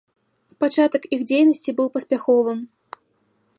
Пачатак 0.63 1.03
іх 1.17 1.21
дзейнасці 1.31 1.75
быў 1.79 1.87
паспяховым. 1.97 2.59